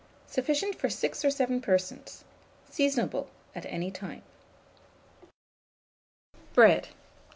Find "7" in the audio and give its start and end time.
1.29-1.61